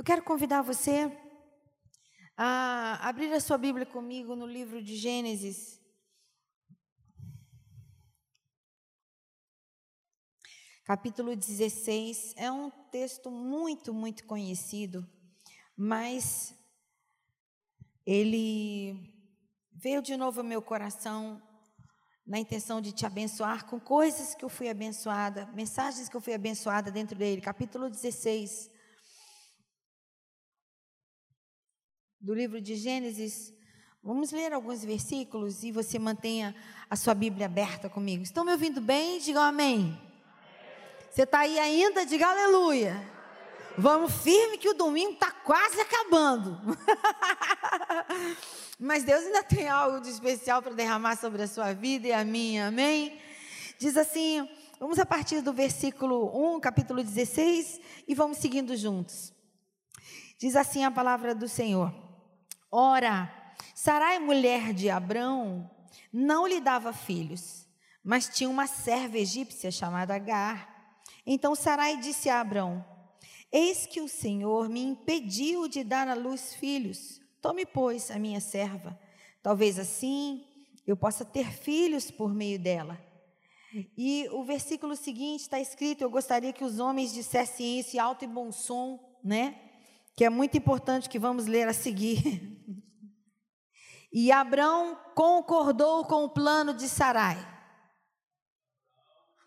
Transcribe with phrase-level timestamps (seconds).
[0.00, 1.14] Eu quero convidar você
[2.34, 5.78] a abrir a sua Bíblia comigo no livro de Gênesis.
[10.84, 15.06] Capítulo 16 é um texto muito, muito conhecido,
[15.76, 16.54] mas
[18.06, 18.98] ele
[19.70, 21.42] veio de novo ao meu coração
[22.26, 26.32] na intenção de te abençoar com coisas que eu fui abençoada, mensagens que eu fui
[26.32, 27.42] abençoada dentro dele.
[27.42, 28.79] Capítulo 16
[32.20, 33.54] do livro de Gênesis.
[34.02, 36.54] Vamos ler alguns versículos e você mantenha
[36.88, 38.22] a sua Bíblia aberta comigo.
[38.22, 39.18] Estão me ouvindo bem?
[39.18, 39.98] Digam amém.
[41.10, 42.04] Você está aí ainda?
[42.04, 43.00] Diga aleluia.
[43.78, 46.60] Vamos firme que o domingo está quase acabando.
[48.78, 52.24] Mas Deus ainda tem algo de especial para derramar sobre a sua vida e a
[52.24, 53.18] minha, amém?
[53.78, 54.46] Diz assim,
[54.78, 59.32] vamos a partir do versículo 1, capítulo 16, e vamos seguindo juntos.
[60.38, 62.09] Diz assim a palavra do Senhor.
[62.70, 63.32] Ora,
[63.74, 65.68] Sarai, mulher de Abrão,
[66.12, 67.66] não lhe dava filhos,
[68.02, 71.02] mas tinha uma serva egípcia chamada Agar.
[71.26, 72.84] Então Sarai disse a Abrão:
[73.50, 77.20] Eis que o Senhor me impediu de dar à luz filhos.
[77.42, 78.98] Tome, pois, a minha serva.
[79.42, 80.44] Talvez assim
[80.86, 83.00] eu possa ter filhos por meio dela.
[83.96, 88.24] E o versículo seguinte está escrito: Eu gostaria que os homens dissessem isso em alto
[88.24, 89.69] e bom som, né?
[90.20, 92.54] Que é muito importante que vamos ler a seguir.
[94.12, 97.38] E Abrão concordou com o plano de Sarai.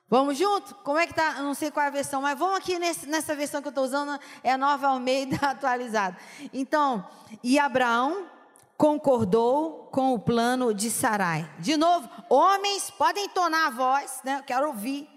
[0.09, 0.73] Vamos junto?
[0.75, 1.43] Como é que tá?
[1.43, 3.83] Não sei qual é a versão, mas vamos aqui nesse, nessa versão que eu estou
[3.83, 6.17] usando, é a nova Almeida atualizada.
[6.52, 7.05] Então,
[7.43, 8.25] e Abraão
[8.75, 11.47] concordou com o plano de Sarai.
[11.59, 14.39] De novo, homens podem entonar a voz, né?
[14.39, 15.09] Eu quero ouvir.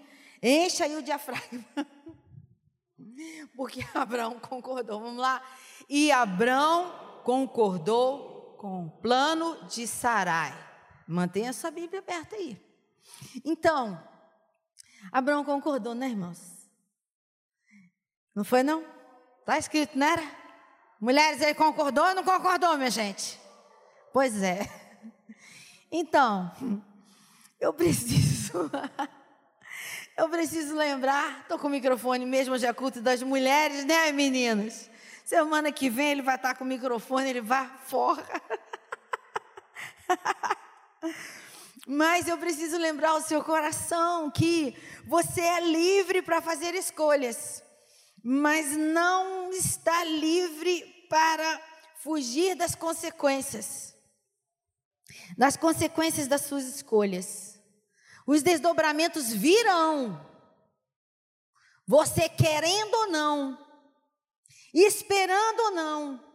[0.43, 1.63] Encha aí o diafragma.
[3.55, 4.99] Porque Abraão concordou.
[4.99, 5.41] Vamos lá.
[5.89, 10.53] E Abraão concordou com o plano de Sarai.
[11.07, 12.59] Mantenha sua Bíblia aberta aí.
[13.45, 14.01] Então,
[15.11, 16.69] Abraão concordou, né, irmãos?
[18.35, 18.83] Não foi, não?
[19.39, 20.23] Está escrito, não era?
[20.99, 23.39] Mulheres, ele concordou ou não concordou, minha gente?
[24.13, 24.67] Pois é.
[25.89, 26.51] Então,
[27.61, 28.69] eu preciso.
[30.17, 34.89] Eu preciso lembrar, estou com o microfone mesmo, já culto das mulheres, né, meninas?
[35.23, 38.25] Semana que vem ele vai estar com o microfone, ele vai fora.
[41.87, 44.75] Mas eu preciso lembrar o seu coração que
[45.05, 47.63] você é livre para fazer escolhas,
[48.21, 51.61] mas não está livre para
[52.01, 53.95] fugir das consequências,
[55.37, 57.56] das consequências das suas escolhas.
[58.27, 60.19] Os desdobramentos virão,
[61.87, 63.57] você querendo ou não,
[64.73, 66.27] esperando ou não.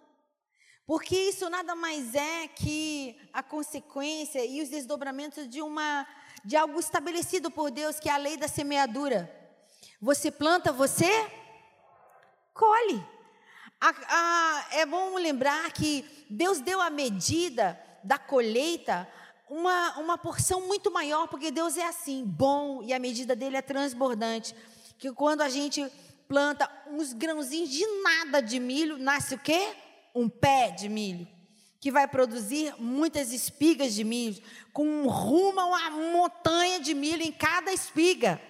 [0.86, 6.06] Porque isso nada mais é que a consequência e os desdobramentos de uma
[6.42, 9.30] de algo estabelecido por Deus, que é a lei da semeadura.
[10.00, 11.10] Você planta, você
[12.54, 13.06] colhe.
[13.78, 19.06] A, a, é bom lembrar que Deus deu a medida da colheita
[19.52, 23.62] uma, uma porção muito maior, porque Deus é assim, bom, e a medida dele é
[23.62, 24.54] transbordante.
[24.98, 25.86] Que quando a gente
[26.26, 29.74] planta uns grãozinhos de nada de milho, nasce o quê?
[30.14, 31.28] Um pé de milho,
[31.78, 34.42] que vai produzir muitas espigas de milho,
[34.72, 38.41] com rumo a uma montanha de milho em cada espiga.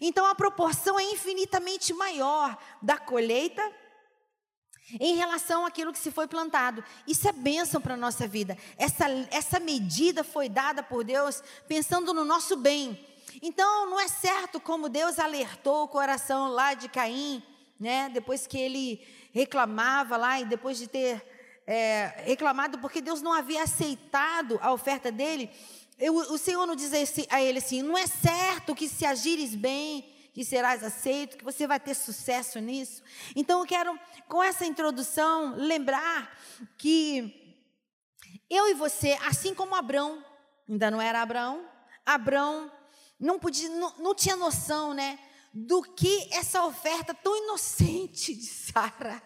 [0.00, 3.62] Então a proporção é infinitamente maior da colheita
[5.00, 6.84] em relação àquilo que se foi plantado.
[7.06, 8.56] Isso é bênção para a nossa vida.
[8.76, 12.98] Essa, essa medida foi dada por Deus pensando no nosso bem.
[13.42, 17.42] Então, não é certo como Deus alertou o coração lá de Caim,
[17.80, 18.08] né?
[18.08, 21.22] Depois que ele reclamava lá e depois de ter
[21.66, 25.50] é, reclamado porque Deus não havia aceitado a oferta dele,
[25.98, 26.92] eu, o Senhor não diz
[27.30, 31.64] a ele assim: não é certo que se agires bem, que serás aceito, que você
[31.64, 33.04] vai ter sucesso nisso.
[33.36, 33.96] Então eu quero,
[34.28, 36.36] com essa introdução, lembrar
[36.76, 37.56] que
[38.50, 40.24] eu e você, assim como Abraão,
[40.68, 41.64] ainda não era Abraão,
[42.04, 42.70] Abraão
[43.18, 45.20] não, podia, não, não tinha noção, né?
[45.52, 49.22] Do que essa oferta tão inocente de Sara.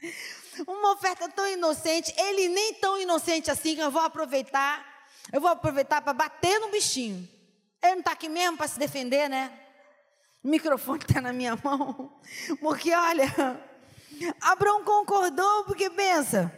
[0.68, 5.50] Uma oferta tão inocente, ele nem tão inocente assim, que eu vou aproveitar, eu vou
[5.50, 7.26] aproveitar para bater no bichinho.
[7.82, 9.65] Ele não está aqui mesmo para se defender, né?
[10.42, 12.20] O microfone está na minha mão.
[12.60, 13.26] Porque olha,
[14.40, 16.52] Abraão concordou, porque pensa,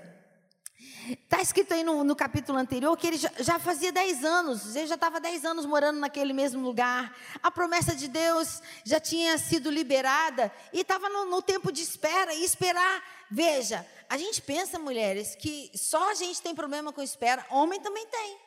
[1.10, 4.86] Está escrito aí no, no, capítulo anterior que ele já, já fazia 10 anos, ele
[4.86, 7.16] já estava 10 anos morando naquele mesmo lugar.
[7.42, 12.34] A promessa de Deus já tinha sido liberada e estava no, no tempo de espera
[12.34, 13.02] e esperar.
[13.30, 18.06] Veja, a gente pensa, mulheres, que só a gente tem problema com espera, homem também
[18.06, 18.38] tem.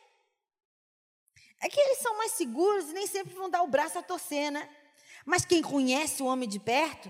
[1.61, 4.51] É que eles são mais seguros e nem sempre vão dar o braço a torcer,
[4.51, 4.69] né?
[5.25, 7.09] Mas quem conhece o homem de perto,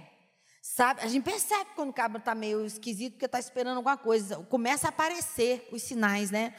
[0.62, 1.02] Sabe?
[1.02, 4.38] A gente percebe quando o cabra está meio esquisito porque está esperando alguma coisa.
[4.48, 6.54] Começa a aparecer os sinais, né?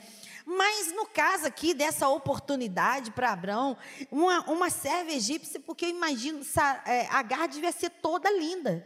[0.44, 3.76] Mas no caso aqui dessa oportunidade para Abraão,
[4.10, 6.40] uma, uma serva egípcia, porque eu imagino,
[6.84, 8.84] é, Agar devia ser toda linda.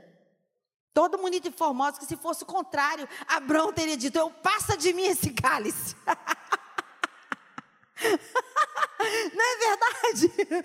[0.92, 4.92] Toda bonita e formosa, que se fosse o contrário, Abraão teria dito: Eu passa de
[4.92, 5.96] mim esse cálice.
[9.34, 10.64] Não é verdade?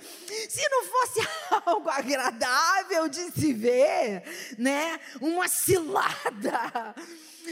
[0.50, 1.20] Se não fosse
[1.66, 4.24] algo agradável de se ver,
[4.58, 5.00] né?
[5.20, 6.96] Uma cilada.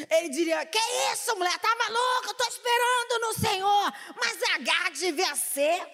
[0.09, 0.79] Ele diria: Que
[1.13, 1.57] isso, mulher?
[1.59, 2.27] Tá maluca?
[2.27, 3.93] Eu estou esperando no Senhor.
[4.15, 5.87] Mas a Agar devia ser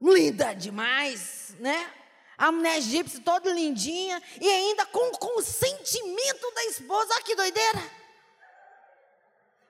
[0.00, 1.92] linda demais, né?
[2.36, 7.14] A mulher egípcia toda lindinha e ainda com o consentimento da esposa.
[7.14, 7.98] Olha que doideira.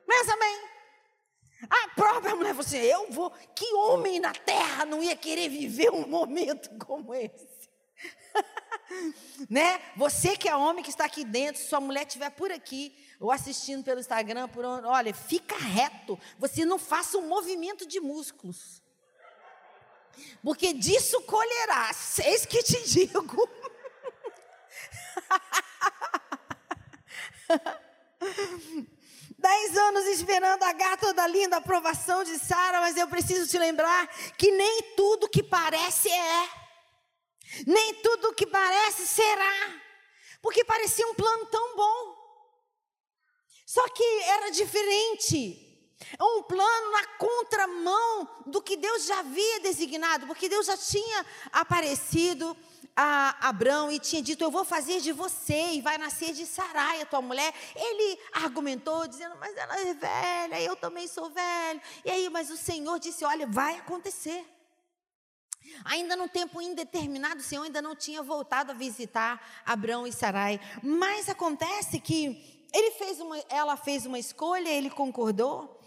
[0.06, 0.77] Pensa bem.
[1.68, 3.30] A própria mulher falou assim: Eu vou.
[3.54, 7.48] Que homem na terra não ia querer viver um momento como esse?
[9.50, 9.80] né?
[9.96, 13.82] Você que é homem que está aqui dentro, sua mulher estiver por aqui, ou assistindo
[13.82, 16.18] pelo Instagram, por onde, olha, fica reto.
[16.38, 18.80] Você não faça um movimento de músculos.
[20.42, 22.18] Porque disso colherás.
[22.20, 23.48] Eis que te digo.
[29.38, 34.08] Dez anos esperando a gata da linda aprovação de Sara, mas eu preciso te lembrar
[34.36, 36.48] que nem tudo que parece é,
[37.64, 39.80] nem tudo que parece será,
[40.42, 42.16] porque parecia um plano tão bom,
[43.64, 45.67] só que era diferente.
[46.20, 52.56] Um plano na contramão do que Deus já havia designado, porque Deus já tinha aparecido
[52.94, 57.02] a Abraão e tinha dito: Eu vou fazer de você e vai nascer de Sarai,
[57.02, 57.54] a tua mulher.
[57.74, 61.80] Ele argumentou, dizendo: Mas ela é velha, eu também sou velho.
[62.04, 64.44] E aí, mas o Senhor disse: Olha, vai acontecer.
[65.84, 70.60] Ainda no tempo indeterminado, o Senhor ainda não tinha voltado a visitar Abraão e Sarai.
[70.82, 75.77] Mas acontece que ele fez uma, ela fez uma escolha, ele concordou.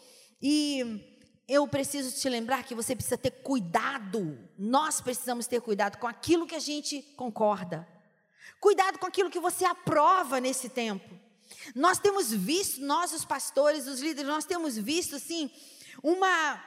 [0.42, 1.08] E
[1.48, 4.38] eu preciso te lembrar que você precisa ter cuidado.
[4.58, 7.88] Nós precisamos ter cuidado com aquilo que a gente concorda.
[8.60, 11.10] Cuidado com aquilo que você aprova nesse tempo.
[11.76, 15.52] Nós temos visto, nós os pastores, os líderes, nós temos visto assim
[16.02, 16.64] uma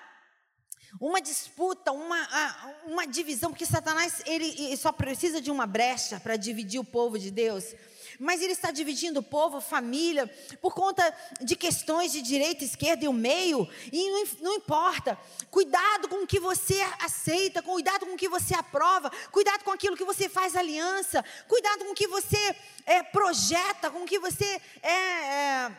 [1.01, 6.79] uma disputa, uma, uma divisão, porque Satanás ele só precisa de uma brecha para dividir
[6.79, 7.75] o povo de Deus
[8.19, 10.27] mas ele está dividindo o povo, família,
[10.61, 11.03] por conta
[11.41, 15.19] de questões de direita, esquerda e o meio, e não, não importa.
[15.51, 19.97] Cuidado com o que você aceita, cuidado com o que você aprova, cuidado com aquilo
[19.97, 22.57] que você faz aliança, cuidado com o que você
[22.87, 25.77] é, projeta, com o que você é, é,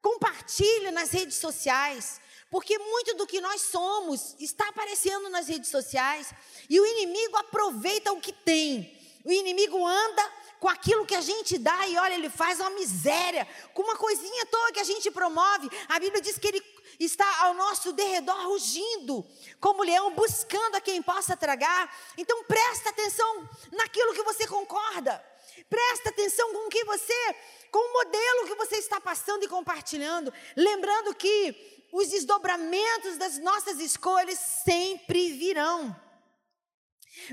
[0.00, 2.20] compartilha nas redes sociais.
[2.50, 6.32] Porque muito do que nós somos está aparecendo nas redes sociais
[6.70, 8.96] e o inimigo aproveita o que tem.
[9.24, 13.46] O inimigo anda com aquilo que a gente dá e olha, ele faz uma miséria,
[13.74, 15.68] com uma coisinha toda que a gente promove.
[15.88, 16.62] A Bíblia diz que ele
[16.98, 19.26] está ao nosso derredor rugindo,
[19.60, 21.94] como leão, buscando a quem possa tragar.
[22.16, 25.22] Então presta atenção naquilo que você concorda.
[25.68, 27.36] Presta atenção com o que você,
[27.70, 33.80] com o modelo que você está passando e compartilhando, lembrando que os desdobramentos das nossas
[33.80, 36.05] escolhas sempre virão.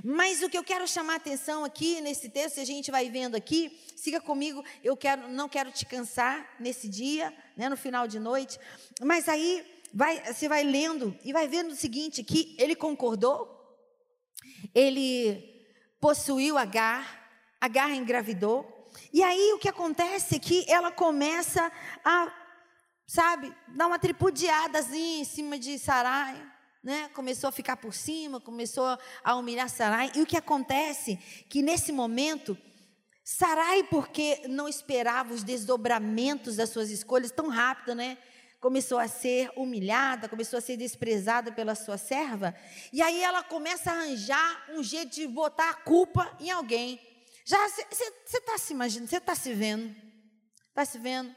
[0.03, 3.35] Mas o que eu quero chamar a atenção aqui nesse texto, a gente vai vendo
[3.35, 8.19] aqui, siga comigo, eu quero, não quero te cansar nesse dia, né, no final de
[8.19, 8.59] noite,
[9.01, 13.47] mas aí vai, você vai lendo e vai vendo o seguinte, que ele concordou,
[14.73, 15.67] ele
[15.99, 17.21] possuiu Agar,
[17.61, 18.73] Agar engravidou,
[19.11, 21.71] e aí o que acontece é que ela começa
[22.03, 22.33] a,
[23.07, 26.52] sabe, dar uma tripudiadazinha em cima de Sarai,
[26.83, 30.11] né, começou a ficar por cima, começou a humilhar Sarai.
[30.15, 31.15] E o que acontece?
[31.47, 32.57] Que nesse momento,
[33.23, 38.17] Sarai, porque não esperava os desdobramentos das suas escolhas tão rápido, né?
[38.59, 42.53] Começou a ser humilhada, começou a ser desprezada pela sua serva.
[42.91, 46.99] E aí ela começa a arranjar um jeito de botar a culpa em alguém.
[47.45, 49.93] Já você está se imaginando, você está se vendo?
[50.69, 51.33] Está se vendo?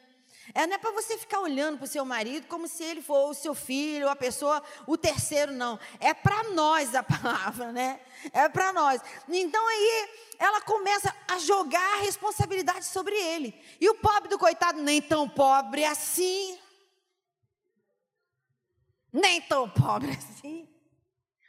[0.54, 3.30] É, não é para você ficar olhando para o seu marido como se ele for
[3.30, 5.78] o seu filho, a pessoa, o terceiro, não.
[5.98, 8.00] É para nós a palavra, né?
[8.32, 9.00] É para nós.
[9.28, 13.54] Então aí ela começa a jogar a responsabilidade sobre ele.
[13.80, 16.58] E o pobre do coitado, nem tão pobre assim.
[19.12, 20.68] Nem tão pobre assim.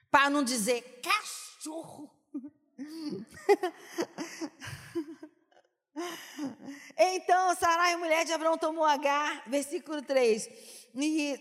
[0.09, 2.11] Para não dizer cachorro.
[6.97, 10.49] Então Sarai, mulher de Abraão, tomou Agar, versículo 3,
[10.95, 11.39] e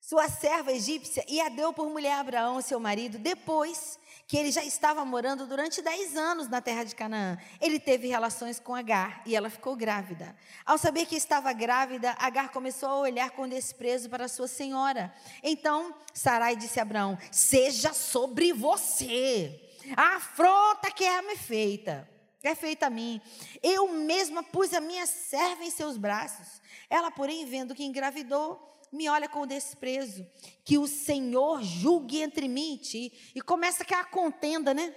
[0.00, 4.50] sua serva egípcia, e a deu por mulher a Abraão, seu marido, depois que ele
[4.50, 7.38] já estava morando durante 10 anos na terra de Canaã.
[7.60, 10.34] Ele teve relações com Agar e ela ficou grávida.
[10.64, 15.14] Ao saber que estava grávida, Agar começou a olhar com desprezo para sua senhora.
[15.42, 19.60] Então Sarai disse a Abraão: Seja sobre você
[19.96, 22.13] a afronta que é-me feita
[22.48, 23.20] é feita a mim.
[23.62, 26.60] Eu mesma pus a minha serva em seus braços.
[26.90, 30.26] Ela, porém, vendo que engravidou, me olha com desprezo.
[30.64, 33.32] Que o Senhor julgue entre mim e ti.
[33.34, 34.94] E começa aquela contenda, né?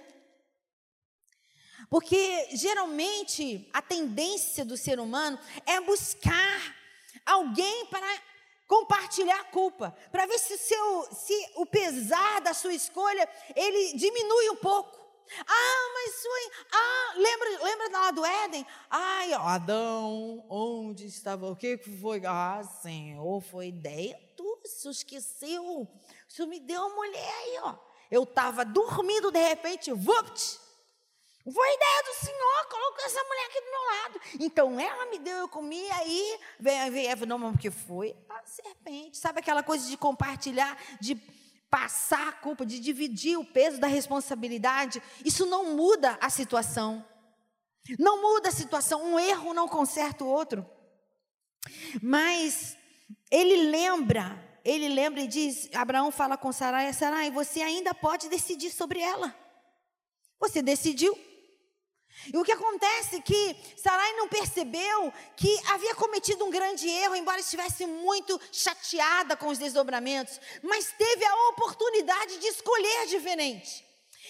[1.90, 6.76] Porque geralmente a tendência do ser humano é buscar
[7.24, 8.06] alguém para
[8.66, 13.26] compartilhar a culpa, para ver se o, seu, se o pesar da sua escolha
[13.56, 15.07] ele diminui um pouco.
[15.46, 16.50] Ah, mas sua.
[16.72, 18.66] Ah, lembra, lembra lá do Éden?
[18.90, 21.50] Ai, Adão, onde estava?
[21.50, 22.22] O que foi?
[22.26, 25.64] Ah, Senhor, foi ideia tua, se esqueceu.
[25.64, 25.88] O
[26.28, 27.74] Senhor me deu uma mulher aí, ó.
[28.10, 30.60] Eu estava dormindo, de repente, vupt!
[31.50, 34.20] Foi ideia do Senhor, colocou essa mulher aqui do meu lado.
[34.40, 38.14] Então ela me deu, eu comi, aí veio Eva, não, mas o que foi?
[38.28, 39.16] A serpente.
[39.16, 41.14] Sabe aquela coisa de compartilhar, de
[41.70, 47.04] passar a culpa, de dividir o peso da responsabilidade, isso não muda a situação.
[47.98, 50.66] Não muda a situação, um erro não conserta o outro.
[52.02, 52.76] Mas
[53.30, 58.70] ele lembra, ele lembra e diz: Abraão fala com Sarai, Sarai, você ainda pode decidir
[58.70, 59.34] sobre ela.
[60.40, 61.18] Você decidiu,
[62.32, 67.14] e o que acontece é que Sarai não percebeu que havia cometido um grande erro,
[67.14, 73.86] embora estivesse muito chateada com os desdobramentos, mas teve a oportunidade de escolher diferente.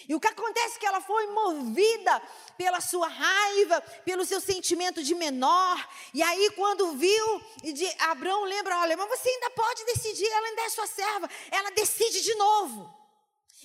[0.08, 2.22] E o que acontece é que ela foi movida
[2.56, 5.88] pela sua raiva, pelo seu sentimento de menor.
[6.14, 7.42] E aí, quando viu,
[8.00, 11.28] Abraão lembra: olha, mas você ainda pode decidir, ela ainda é sua serva.
[11.50, 12.98] Ela decide de novo.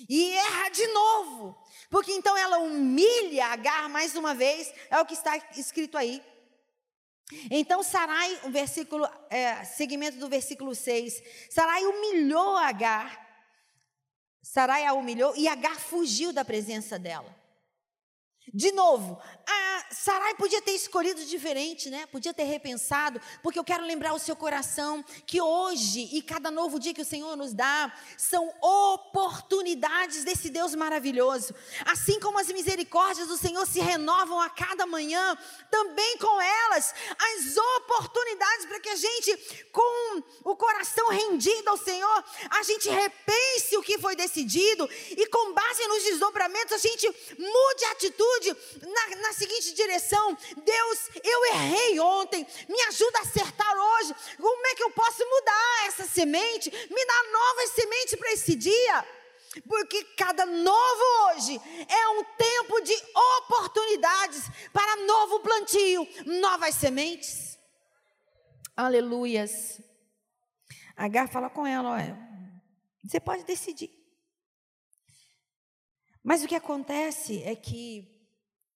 [0.10, 1.63] E erra de novo.
[1.94, 6.24] Porque então ela humilha Agar mais uma vez, é o que está escrito aí.
[7.52, 11.22] Então Sarai, o versículo, é, segmento do versículo 6,
[11.52, 13.46] Sarai humilhou Agar,
[14.42, 17.43] Sarai a humilhou e Agar fugiu da presença dela.
[18.52, 22.06] De novo, a Sarai podia ter escolhido diferente, né?
[22.08, 26.80] Podia ter repensado, porque eu quero lembrar o seu coração que hoje e cada novo
[26.80, 31.56] dia que o Senhor nos dá são oportunidades desse Deus maravilhoso.
[31.86, 35.38] Assim como as misericórdias do Senhor se renovam a cada manhã,
[35.72, 36.94] também com elas
[37.36, 43.78] as oportunidades para que a gente, com o coração rendido ao Senhor, a gente repense
[43.78, 47.08] o que foi decidido e com base nos desdobramentos a gente
[47.38, 48.33] mude a atitude
[48.82, 54.16] na, na seguinte direção: Deus, eu errei ontem, me ajuda a acertar hoje.
[54.38, 56.70] Como é que eu posso mudar essa semente?
[56.72, 59.06] Me dá novas sementes para esse dia.
[59.68, 62.96] Porque cada novo hoje é um tempo de
[63.38, 67.60] oportunidades para novo plantio, novas sementes.
[68.76, 69.80] Aleluias.
[70.96, 72.18] Agar fala com ela, olha,
[73.04, 73.92] você pode decidir.
[76.24, 78.13] Mas o que acontece é que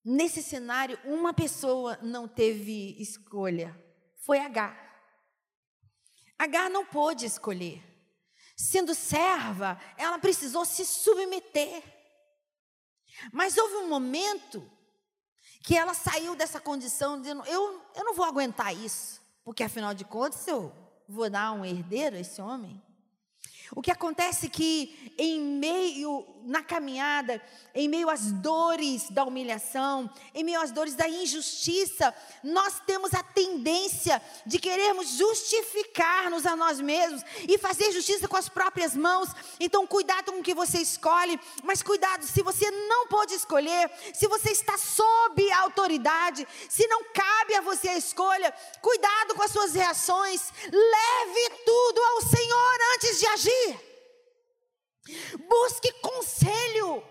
[0.10, 3.78] Nesse cenário, uma pessoa não teve escolha.
[4.16, 4.74] Foi H.
[6.40, 7.84] H não pôde escolher.
[8.56, 11.84] Sendo serva, ela precisou se submeter.
[13.34, 14.66] Mas houve um momento
[15.62, 20.06] que ela saiu dessa condição dizendo: eu, eu não vou aguentar isso, porque afinal de
[20.06, 20.74] contas eu
[21.06, 22.82] vou dar um herdeiro a esse homem.
[23.76, 27.42] O que acontece é que em meio na caminhada,
[27.76, 33.22] em meio às dores da humilhação, em meio às dores da injustiça, nós temos a
[33.22, 39.30] tendência de querermos justificar-nos a nós mesmos e fazer justiça com as próprias mãos.
[39.60, 44.28] Então, cuidado com o que você escolhe, mas cuidado se você não pode escolher, se
[44.28, 49.52] você está sob a autoridade, se não cabe a você a escolha, cuidado com as
[49.52, 50.54] suas reações.
[50.64, 53.57] Leve tudo ao Senhor antes de agir.
[55.48, 57.04] Busque conselho.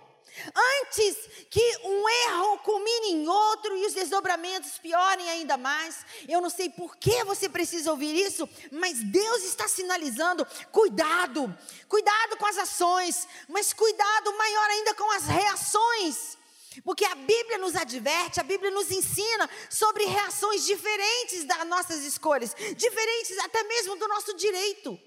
[0.82, 1.16] Antes
[1.50, 6.68] que um erro culmine em outro e os desdobramentos piorem ainda mais, eu não sei
[6.68, 11.56] por que você precisa ouvir isso, mas Deus está sinalizando: cuidado,
[11.88, 16.36] cuidado com as ações, mas cuidado maior ainda com as reações.
[16.84, 22.54] Porque a Bíblia nos adverte, a Bíblia nos ensina sobre reações diferentes das nossas escolhas,
[22.76, 25.00] diferentes até mesmo do nosso direito.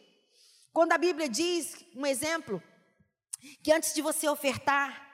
[0.72, 2.62] Quando a Bíblia diz, um exemplo,
[3.64, 5.08] que antes de você ofertar,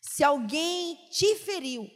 [0.00, 1.90] se alguém te feriu,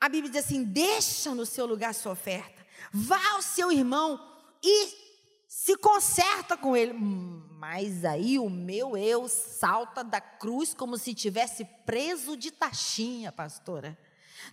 [0.00, 4.20] a Bíblia diz assim: deixa no seu lugar a sua oferta, vá ao seu irmão
[4.62, 5.08] e
[5.48, 6.92] se conserta com ele.
[6.92, 13.98] Mas aí o meu eu salta da cruz como se tivesse preso de taxinha, pastora.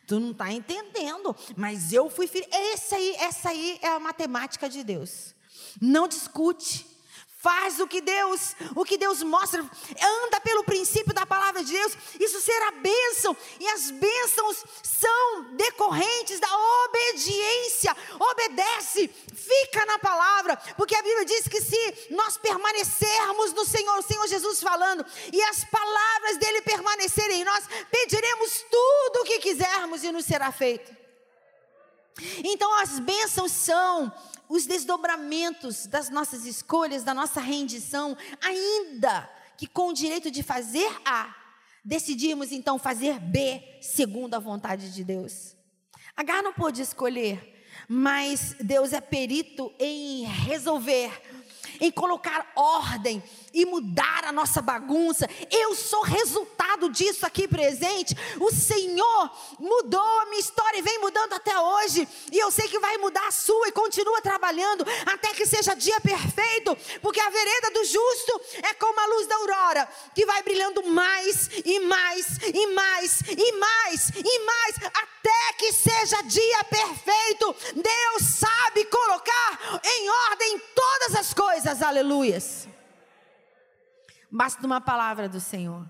[0.07, 2.47] Tu não está entendendo, mas eu fui filho.
[2.51, 5.35] Esse aí, essa aí é a matemática de Deus.
[5.79, 6.94] Não discute.
[7.45, 11.95] Faz o que Deus, o que Deus mostra, anda pelo princípio da palavra de Deus,
[12.19, 16.47] isso será bênção, e as bênçãos são decorrentes da
[16.85, 17.95] obediência.
[18.19, 24.01] Obedece, fica na palavra, porque a Bíblia diz que se nós permanecermos no Senhor, o
[24.01, 30.03] Senhor Jesus falando, e as palavras dele permanecerem em nós, pediremos tudo o que quisermos
[30.03, 31.04] e nos será feito.
[32.43, 34.11] Então as bênçãos são
[34.47, 40.89] os desdobramentos das nossas escolhas, da nossa rendição, ainda que com o direito de fazer
[41.05, 41.33] A,
[41.83, 45.55] decidimos então fazer B, segundo a vontade de Deus.
[46.15, 51.11] H não pôde escolher, mas Deus é perito em resolver
[51.79, 53.21] em colocar ordem
[53.55, 55.27] e mudar a nossa bagunça.
[55.49, 58.13] Eu sou resultado disso aqui presente.
[58.39, 62.07] O Senhor mudou a minha história e vem mudando até hoje.
[62.31, 65.99] E eu sei que vai mudar a sua e continua trabalhando até que seja dia
[66.01, 70.83] perfeito, porque a vereda do justo é como a luz da aurora, que vai brilhando
[70.83, 77.55] mais e mais e mais e mais e mais até que seja dia perfeito.
[77.73, 81.81] Deus sabe colocar em ordem todas as coisas.
[81.81, 82.74] Aleluias.
[84.35, 85.89] Basta uma palavra do Senhor.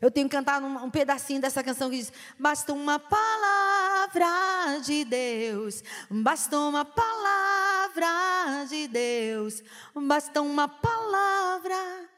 [0.00, 5.82] Eu tenho cantado um, um pedacinho dessa canção que diz: Basta uma palavra de Deus,
[6.08, 9.60] basta uma palavra de Deus,
[9.92, 12.08] basta uma palavra,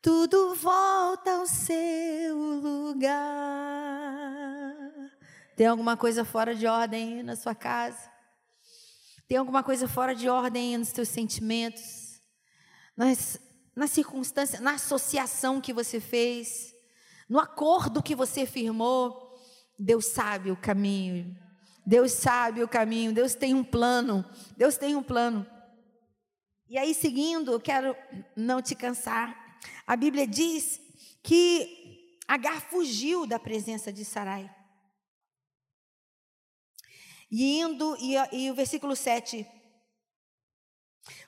[0.00, 3.20] tudo volta ao seu lugar.
[5.58, 8.10] Tem alguma coisa fora de ordem na sua casa?
[9.28, 12.18] Tem alguma coisa fora de ordem nos seus sentimentos?
[12.96, 13.38] Nós
[13.74, 16.74] na circunstância, na associação que você fez,
[17.28, 19.28] no acordo que você firmou.
[19.78, 21.36] Deus sabe o caminho.
[21.86, 23.12] Deus sabe o caminho.
[23.12, 24.24] Deus tem um plano.
[24.56, 25.46] Deus tem um plano.
[26.68, 27.96] E aí, seguindo, eu quero
[28.36, 29.34] não te cansar.
[29.86, 30.80] A Bíblia diz
[31.22, 31.80] que
[32.30, 34.48] Agar fugiu da presença de Sarai.
[37.28, 39.44] E indo, e, e o versículo 7.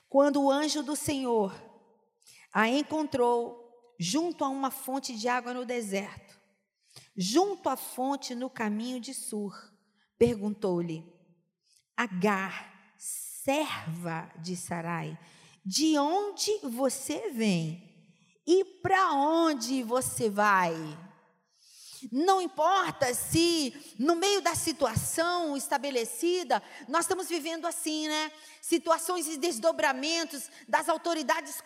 [0.07, 1.53] Quando o anjo do Senhor
[2.53, 3.59] a encontrou
[3.99, 6.39] junto a uma fonte de água no deserto,
[7.17, 9.53] junto à fonte no caminho de Sur.
[10.17, 11.03] Perguntou-lhe:
[11.97, 15.17] Agar, serva de Sarai,
[15.65, 17.91] de onde você vem
[18.45, 20.73] e para onde você vai?
[22.11, 28.31] Não importa se no meio da situação estabelecida, nós estamos vivendo assim, né?
[28.61, 31.61] Situações e desdobramentos das autoridades,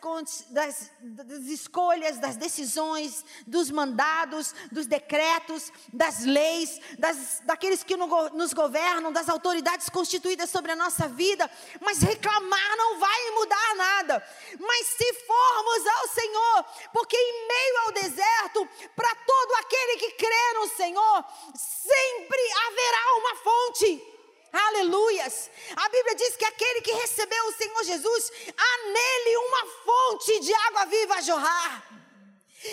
[0.50, 8.54] das, das escolhas, das decisões, dos mandados, dos decretos, das leis, das, daqueles que nos
[8.54, 11.50] governam, das autoridades constituídas sobre a nossa vida.
[11.82, 14.28] Mas reclamar não vai mudar nada.
[14.60, 20.27] Mas se formos ao Senhor, porque em meio ao deserto, para todo aquele que crê
[20.56, 24.18] no Senhor, sempre haverá uma fonte.
[24.52, 25.50] Aleluias.
[25.76, 30.54] A Bíblia diz que aquele que recebeu o Senhor Jesus, há nele uma fonte de
[30.54, 32.07] água viva a jorrar.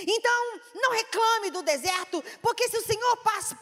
[0.03, 3.55] Então, não reclame do deserto, porque se o Senhor passe,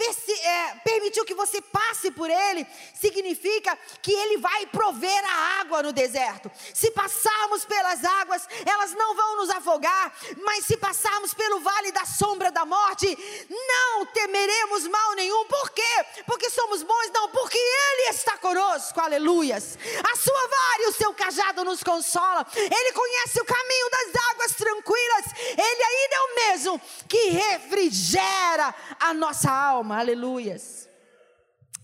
[0.42, 5.92] é, permitiu que você passe por ele, significa que ele vai prover a água no
[5.92, 6.50] deserto.
[6.74, 12.04] Se passarmos pelas águas, elas não vão nos afogar, mas se passarmos pelo vale da
[12.04, 13.06] sombra da morte,
[13.50, 15.44] não temeremos mal nenhum.
[15.46, 16.06] Por quê?
[16.26, 17.10] Porque somos bons?
[17.12, 19.00] Não, porque ele está conosco.
[19.00, 19.78] Aleluias.
[20.12, 22.46] A sua vara e o seu cajado nos consola.
[22.54, 25.24] Ele conhece o caminho das águas tranquilas.
[25.50, 29.98] Ele ainda é o mesmo que refrigera a nossa alma.
[29.98, 30.88] Aleluias.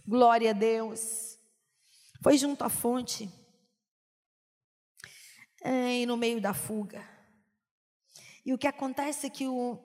[0.06, 1.38] Glória a Deus.
[2.22, 3.30] Foi junto à fonte.
[5.62, 7.06] É, e no meio da fuga.
[8.44, 9.78] E o que acontece é que o,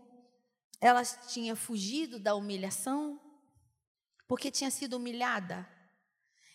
[0.80, 3.20] ela tinha fugido da humilhação,
[4.28, 5.68] porque tinha sido humilhada.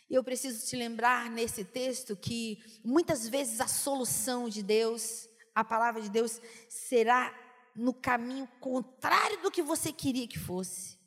[0.09, 5.63] E eu preciso te lembrar nesse texto que muitas vezes a solução de Deus, a
[5.63, 7.35] palavra de Deus, será
[7.79, 10.99] no caminho contrário do que você queria que fosse.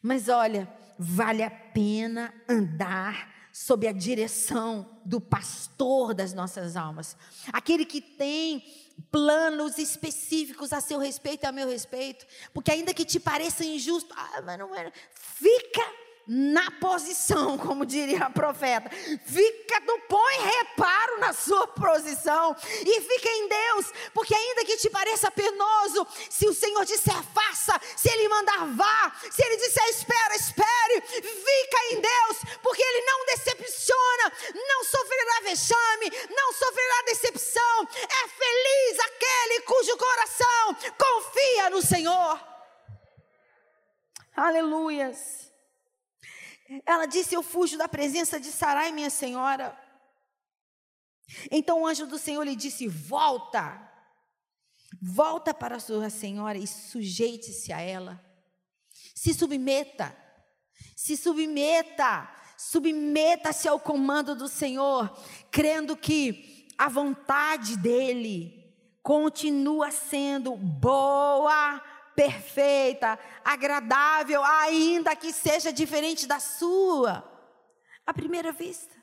[0.00, 7.16] Mas olha, vale a pena andar sob a direção do pastor das nossas almas,
[7.52, 8.64] aquele que tem
[9.10, 14.14] planos específicos a seu respeito e a meu respeito, porque ainda que te pareça injusto,
[14.16, 15.82] ah, mas não é, fica
[16.26, 18.90] na posição, como diria a profeta.
[18.90, 22.56] Fica, não põe reparo na sua posição
[22.86, 27.80] e fica em Deus, porque ainda que te pareça penoso, se o Senhor disser faça,
[27.96, 33.26] se Ele mandar vá, se Ele disser espera, espere, fica em Deus, porque Ele não
[33.26, 34.32] decepciona,
[34.68, 37.88] não sofrerá vexame, não sofrerá decepção.
[38.02, 42.40] É feliz aquele cujo coração confia no Senhor.
[44.34, 45.51] Aleluias.
[46.86, 49.78] Ela disse: Eu fujo da presença de Sarai, minha senhora.
[51.50, 53.90] Então o anjo do Senhor lhe disse: Volta,
[55.00, 58.24] volta para a sua senhora e sujeite-se a ela.
[59.14, 60.16] Se submeta,
[60.96, 65.10] se submeta, submeta-se ao comando do Senhor,
[65.50, 68.62] crendo que a vontade dEle
[69.02, 71.82] continua sendo boa,
[72.14, 77.24] perfeita, agradável, ainda que seja diferente da sua.
[78.06, 79.02] À primeira vista.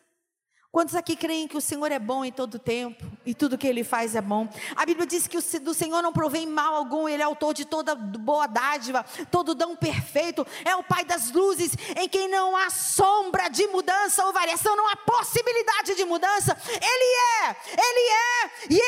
[0.72, 3.84] Quantos aqui creem que o Senhor é bom em todo tempo e tudo que Ele
[3.84, 4.48] faz é bom?
[4.76, 7.96] A Bíblia diz que do Senhor não provém mal algum, Ele é autor de toda
[7.96, 13.50] boa dádiva, todo dom perfeito, é o Pai das luzes, em quem não há sombra
[13.50, 16.56] de mudança ou variação, não há possibilidade de mudança.
[16.68, 18.80] Ele é, Ele é e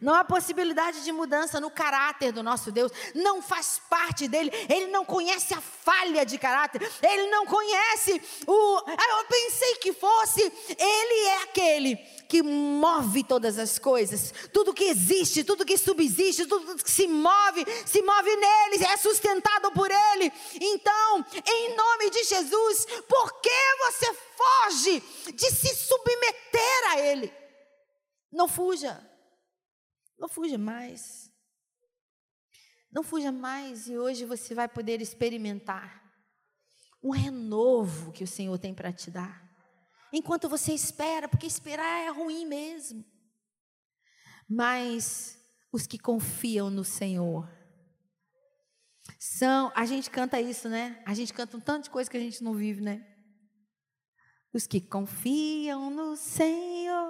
[0.00, 4.86] Não há possibilidade de mudança no caráter do nosso Deus, não faz parte dele, ele
[4.86, 8.76] não conhece a falha de caráter, ele não conhece o.
[8.86, 10.40] Ah, eu pensei que fosse,
[10.78, 11.96] ele é aquele
[12.28, 17.66] que move todas as coisas, tudo que existe, tudo que subsiste, tudo que se move,
[17.84, 20.32] se move nele, é sustentado por ele.
[20.54, 25.00] Então, em nome de Jesus, por que você foge
[25.34, 27.34] de se submeter a ele?
[28.32, 29.09] Não fuja.
[30.20, 31.32] Não fuja mais.
[32.92, 35.98] Não fuja mais e hoje você vai poder experimentar
[37.02, 39.48] um renovo que o Senhor tem para te dar.
[40.12, 43.02] Enquanto você espera, porque esperar é ruim mesmo.
[44.46, 45.38] Mas
[45.72, 47.48] os que confiam no Senhor
[49.18, 51.02] são, a gente canta isso, né?
[51.06, 53.06] A gente canta um tanto de coisa que a gente não vive, né?
[54.52, 57.09] Os que confiam no Senhor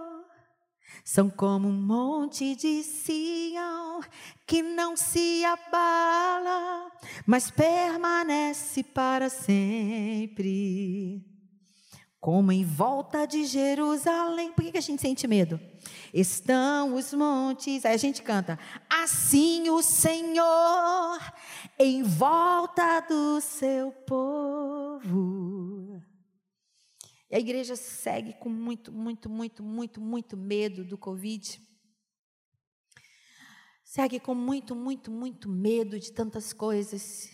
[1.04, 4.00] são como um monte de Sião
[4.46, 6.90] que não se abala,
[7.26, 11.24] mas permanece para sempre.
[12.20, 14.52] Como em volta de Jerusalém.
[14.52, 15.58] Por que a gente sente medo?
[16.12, 17.86] Estão os montes.
[17.86, 18.58] Aí a gente canta.
[18.90, 21.18] Assim o Senhor
[21.78, 25.79] em volta do seu povo.
[27.30, 31.60] E a igreja segue com muito, muito, muito, muito, muito medo do Covid.
[33.84, 37.30] Segue com muito, muito, muito medo de tantas coisas.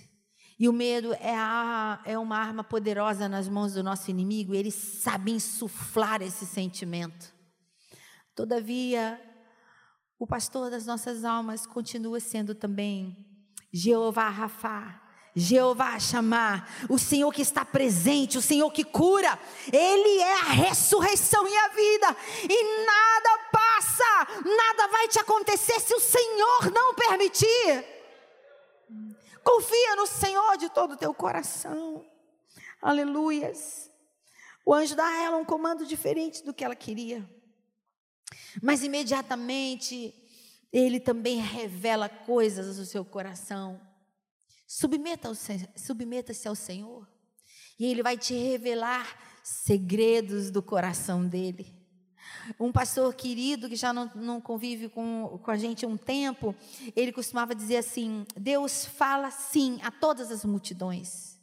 [0.59, 4.71] E o medo é, a, é uma arma poderosa nas mãos do nosso inimigo, ele
[4.71, 7.35] sabe insuflar esse sentimento.
[8.35, 9.21] Todavia,
[10.19, 13.27] o pastor das nossas almas continua sendo também
[13.73, 15.06] Jeová Rafa,
[15.39, 19.39] Jeová chamar, o Senhor que está presente, o Senhor que cura,
[19.71, 22.17] Ele é a ressurreição e a vida,
[22.49, 27.85] e nada passa, nada vai te acontecer se o Senhor não permitir.
[29.45, 32.03] Confia no Senhor de todo o teu coração,
[32.81, 33.91] aleluias.
[34.65, 37.29] O anjo dá a ela um comando diferente do que ela queria,
[38.63, 40.15] mas imediatamente
[40.73, 43.79] ele também revela coisas do seu coração.
[44.67, 47.07] Submeta-se submeta ao Senhor.
[47.79, 49.07] E Ele vai te revelar
[49.43, 51.75] segredos do coração dele.
[52.59, 56.55] Um pastor querido que já não, não convive com, com a gente há um tempo,
[56.95, 61.41] ele costumava dizer assim: Deus fala sim a todas as multidões,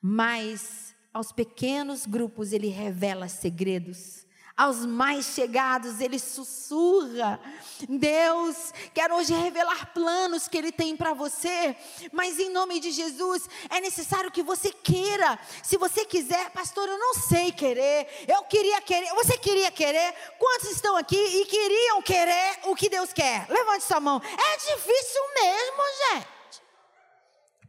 [0.00, 4.21] mas aos pequenos grupos ele revela segredos
[4.56, 7.40] aos mais chegados, ele sussurra.
[7.88, 11.76] Deus quer hoje revelar planos que ele tem para você,
[12.12, 15.38] mas em nome de Jesus é necessário que você queira.
[15.62, 20.14] Se você quiser, pastor, eu não sei querer, eu queria querer, você queria querer?
[20.38, 23.46] Quantos estão aqui e queriam querer o que Deus quer?
[23.48, 24.20] Levante sua mão.
[24.24, 26.62] É difícil mesmo, gente.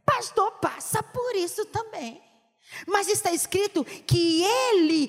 [0.04, 2.23] Pastor passa por isso também.
[2.86, 5.04] Mas está escrito que Ele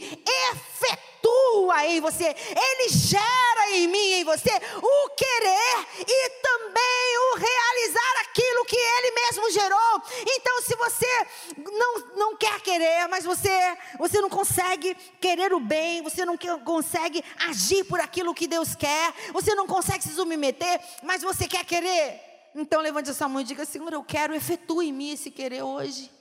[0.51, 4.51] efetua em você, Ele gera em mim, em você,
[4.81, 10.01] o querer e também o realizar aquilo que Ele mesmo gerou.
[10.27, 16.01] Então, se você não, não quer querer, mas você, você não consegue querer o bem,
[16.01, 21.21] você não consegue agir por aquilo que Deus quer, você não consegue se submeter, mas
[21.21, 22.21] você quer querer.
[22.53, 26.14] Então, levante essa mão e diga: Senhor, eu quero, efetue em mim esse querer hoje.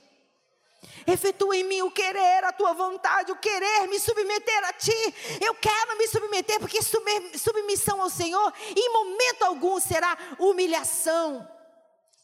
[1.07, 5.13] Efetua em mim o querer, a tua vontade, o querer me submeter a ti.
[5.39, 11.47] Eu quero me submeter, porque submissão ao Senhor, em momento algum será humilhação,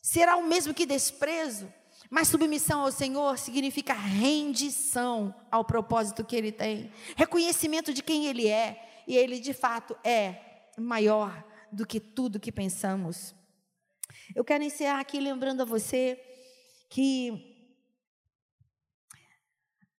[0.01, 1.71] será o mesmo que desprezo.
[2.09, 8.47] Mas submissão ao Senhor significa rendição ao propósito que Ele tem, reconhecimento de quem Ele
[8.47, 10.35] é, e Ele de fato é
[10.77, 13.33] maior do que tudo que pensamos.
[14.35, 16.19] Eu quero encerrar aqui lembrando a você
[16.89, 17.50] que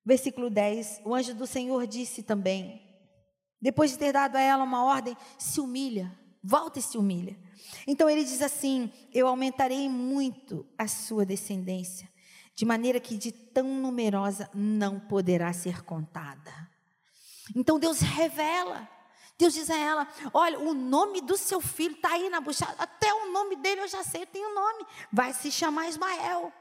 [0.04, 2.82] Versículo 10: O anjo do Senhor disse também,
[3.60, 6.12] depois de ter dado a ela uma ordem, se humilha,
[6.42, 7.38] volta e se humilha.
[7.86, 12.08] Então ele diz assim: Eu aumentarei muito a sua descendência,
[12.56, 16.52] de maneira que de tão numerosa não poderá ser contada.
[17.54, 18.88] Então Deus revela.
[19.38, 23.14] Deus diz a ela: Olha, o nome do seu filho está aí na buchada, até
[23.14, 26.52] o nome dele eu já sei, eu tenho nome, vai se chamar Ismael.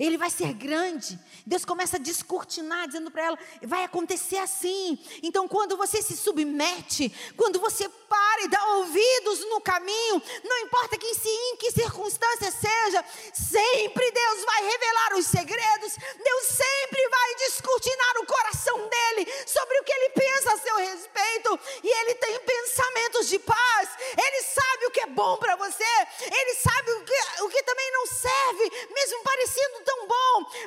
[0.00, 1.18] Ele vai ser grande.
[1.46, 4.98] Deus começa a descortinar, dizendo para ela: vai acontecer assim.
[5.22, 10.96] Então, quando você se submete, quando você para e dá ouvidos no caminho, não importa
[10.96, 18.16] que, em que circunstância seja, sempre Deus vai revelar os segredos, Deus sempre vai descortinar
[18.22, 21.60] o coração dele sobre o que ele pensa a seu respeito.
[21.84, 25.84] E ele tem pensamentos de paz, ele sabe o que é bom para você,
[26.20, 29.29] ele sabe o que, o que também não serve, mesmo bom,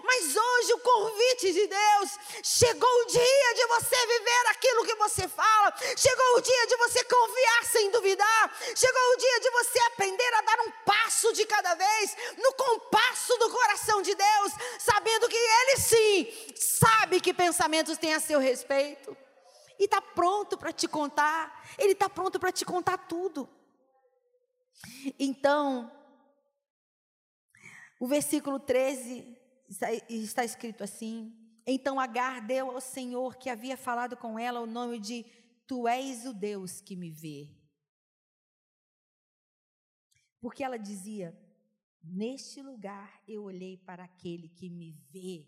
[0.03, 5.27] mas hoje o convite de Deus, chegou o dia de você viver aquilo que você
[5.27, 10.33] fala, chegou o dia de você confiar sem duvidar, chegou o dia de você aprender
[10.35, 15.35] a dar um passo de cada vez, no compasso do coração de Deus, sabendo que
[15.35, 19.15] Ele sim sabe que pensamentos tem a seu respeito.
[19.79, 23.49] E está pronto para te contar, Ele está pronto para te contar tudo.
[25.19, 25.91] Então,
[27.99, 31.33] o versículo 13 está escrito assim:
[31.65, 35.25] Então Agar deu ao Senhor que havia falado com ela o nome de
[35.67, 37.49] Tu és o Deus que me vê.
[40.39, 41.37] Porque ela dizia:
[42.03, 45.47] Neste lugar eu olhei para aquele que me vê.